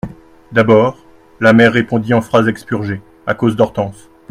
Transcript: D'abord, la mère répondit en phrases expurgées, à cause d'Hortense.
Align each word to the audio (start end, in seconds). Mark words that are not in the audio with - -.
D'abord, 0.51 1.05
la 1.39 1.53
mère 1.53 1.73
répondit 1.73 2.15
en 2.15 2.21
phrases 2.21 2.47
expurgées, 2.47 3.03
à 3.27 3.35
cause 3.35 3.55
d'Hortense. 3.55 4.09